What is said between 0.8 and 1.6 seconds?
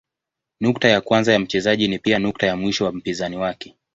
ya kwanza ya